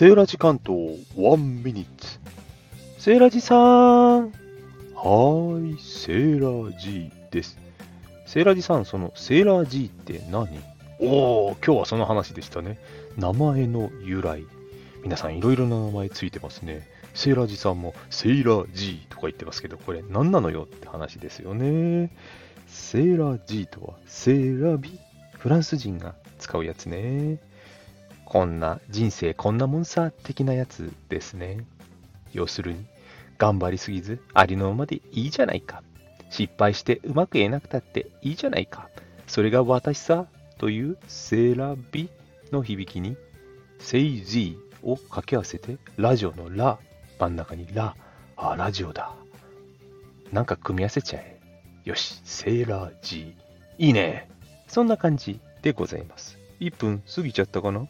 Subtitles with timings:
[0.00, 2.20] セーラジ関東1ミニッツ。
[2.96, 4.30] セーラジさん。
[4.30, 7.58] はーい、セーラジーです。
[8.24, 10.58] セーラジさん、そのセーラー G って何？
[11.00, 12.78] おー、今日はその話でしたね。
[13.18, 14.46] 名前の由来。
[15.02, 16.88] 皆さんいろいろな名前ついてますね。
[17.12, 22.10] セーラージさんもセーラーとか言ってますけど、これ何なのよって話ですよね。
[22.68, 24.98] セーラーとはセーラビ。
[25.36, 27.38] フランス人が使うやつね。
[28.30, 31.66] こんな人生こんなもんさ的なやつですね。
[32.32, 32.86] 要するに、
[33.38, 35.82] 頑張りすぎずありのままでいいじゃないか。
[36.30, 38.88] 失敗してうまく言えなくたっていいじゃないか。
[39.26, 40.26] それが私さ、
[40.58, 42.08] というセーラビ
[42.52, 43.16] の響きに、
[43.80, 46.78] セイジーを掛け合わせて、ラジオのラ、
[47.18, 47.96] 真ん中にラ、
[48.36, 49.12] あ、ラジオだ。
[50.30, 51.40] なんか組み合わせちゃえ。
[51.84, 53.86] よし、セーラージー。
[53.86, 54.30] いいね。
[54.68, 56.38] そんな感じでございます。
[56.60, 57.88] 1分過ぎちゃったかな？